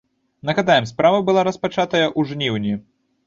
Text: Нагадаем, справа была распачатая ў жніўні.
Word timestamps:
Нагадаем, 0.49 0.87
справа 0.91 1.19
была 1.27 1.43
распачатая 1.49 2.07
ў 2.19 2.33
жніўні. 2.33 2.73